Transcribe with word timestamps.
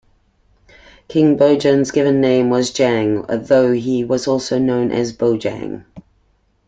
King 1.07 1.37
Bojang's 1.37 1.91
given 1.91 2.21
name 2.21 2.49
was 2.49 2.71
Jang, 2.71 3.21
though 3.29 3.71
he 3.71 4.03
was 4.03 4.27
also 4.27 4.57
known 4.57 4.91
as 4.91 5.13
Bojang. 5.13 5.85